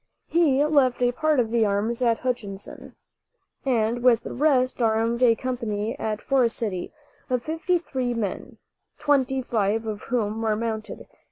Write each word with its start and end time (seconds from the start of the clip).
He 0.25 0.65
left 0.65 0.99
a 1.03 1.11
part 1.11 1.39
of 1.39 1.51
the 1.51 1.63
arms 1.63 2.01
at 2.01 2.17
Hutchinson, 2.17 2.95
and 3.63 4.01
with 4.01 4.21
the 4.23 4.33
rest 4.33 4.81
armed 4.81 5.21
a 5.21 5.35
company 5.35 5.95
at 5.99 6.23
Forest 6.23 6.57
City, 6.57 6.91
of 7.29 7.43
fifty 7.43 7.77
three 7.77 8.15
men, 8.15 8.57
twenty 8.97 9.43
five 9.43 9.85
of 9.85 10.01
whom 10.05 10.41
were 10.41 10.55
mounted. 10.55 11.05